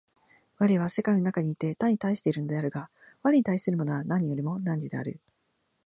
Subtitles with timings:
[0.57, 2.89] 我は世界の中にいて他に対しているのであるが、
[3.21, 5.19] 我に対するものは何よりも汝である。